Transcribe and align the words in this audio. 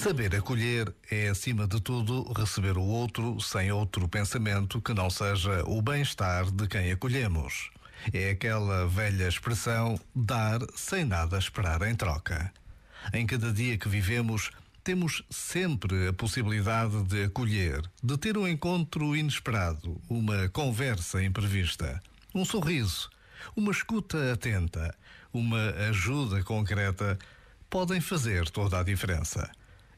Saber 0.00 0.34
acolher 0.34 0.94
é, 1.10 1.28
acima 1.28 1.66
de 1.66 1.78
tudo, 1.78 2.32
receber 2.32 2.78
o 2.78 2.82
outro 2.82 3.38
sem 3.38 3.70
outro 3.70 4.08
pensamento 4.08 4.80
que 4.80 4.94
não 4.94 5.10
seja 5.10 5.62
o 5.66 5.82
bem-estar 5.82 6.50
de 6.50 6.66
quem 6.66 6.90
acolhemos. 6.90 7.70
É 8.10 8.30
aquela 8.30 8.88
velha 8.88 9.28
expressão 9.28 10.00
dar 10.16 10.60
sem 10.74 11.04
nada 11.04 11.36
esperar 11.36 11.82
em 11.82 11.94
troca. 11.94 12.50
Em 13.12 13.26
cada 13.26 13.52
dia 13.52 13.76
que 13.76 13.90
vivemos, 13.90 14.50
temos 14.82 15.22
sempre 15.28 16.08
a 16.08 16.14
possibilidade 16.14 17.02
de 17.02 17.24
acolher, 17.24 17.82
de 18.02 18.16
ter 18.16 18.38
um 18.38 18.48
encontro 18.48 19.14
inesperado, 19.14 20.00
uma 20.08 20.48
conversa 20.48 21.22
imprevista, 21.22 22.02
um 22.34 22.46
sorriso, 22.46 23.10
uma 23.54 23.70
escuta 23.70 24.32
atenta, 24.32 24.96
uma 25.30 25.72
ajuda 25.90 26.42
concreta 26.42 27.18
podem 27.68 28.00
fazer 28.00 28.48
toda 28.48 28.80
a 28.80 28.82
diferença 28.82 29.50